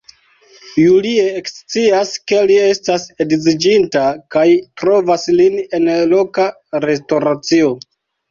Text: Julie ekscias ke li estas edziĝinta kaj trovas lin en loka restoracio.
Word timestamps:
Julie 0.83 1.25
ekscias 1.39 2.13
ke 2.31 2.39
li 2.51 2.55
estas 2.69 3.05
edziĝinta 3.25 4.07
kaj 4.37 4.47
trovas 4.83 5.29
lin 5.41 5.61
en 5.81 5.87
loka 6.15 6.47
restoracio. 6.89 7.71